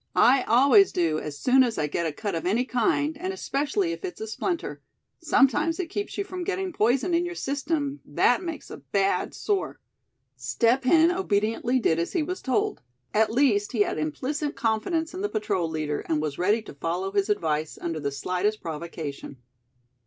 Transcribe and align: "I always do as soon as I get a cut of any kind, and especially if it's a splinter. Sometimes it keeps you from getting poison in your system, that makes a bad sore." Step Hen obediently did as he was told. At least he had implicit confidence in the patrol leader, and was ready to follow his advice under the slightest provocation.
"I 0.15 0.41
always 0.47 0.91
do 0.91 1.19
as 1.19 1.37
soon 1.37 1.63
as 1.63 1.77
I 1.77 1.85
get 1.85 2.07
a 2.07 2.11
cut 2.11 2.33
of 2.33 2.47
any 2.47 2.65
kind, 2.65 3.15
and 3.19 3.31
especially 3.31 3.91
if 3.91 4.03
it's 4.03 4.19
a 4.19 4.25
splinter. 4.25 4.81
Sometimes 5.21 5.79
it 5.79 5.91
keeps 5.91 6.17
you 6.17 6.23
from 6.23 6.43
getting 6.43 6.73
poison 6.73 7.13
in 7.13 7.23
your 7.23 7.35
system, 7.35 7.99
that 8.03 8.41
makes 8.41 8.71
a 8.71 8.77
bad 8.77 9.35
sore." 9.35 9.79
Step 10.35 10.85
Hen 10.85 11.11
obediently 11.11 11.77
did 11.79 11.99
as 11.99 12.13
he 12.13 12.23
was 12.23 12.41
told. 12.41 12.81
At 13.13 13.31
least 13.31 13.73
he 13.73 13.81
had 13.81 13.99
implicit 13.99 14.55
confidence 14.55 15.13
in 15.13 15.21
the 15.21 15.29
patrol 15.29 15.69
leader, 15.69 15.99
and 15.99 16.19
was 16.19 16.39
ready 16.39 16.63
to 16.63 16.73
follow 16.73 17.11
his 17.11 17.29
advice 17.29 17.77
under 17.79 17.99
the 17.99 18.09
slightest 18.11 18.59
provocation. 18.59 19.37